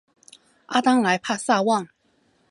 [0.65, 1.87] 阿当莱帕萨旺。